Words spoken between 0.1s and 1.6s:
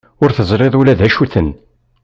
Ur teẓriḍ ula d acu-ten.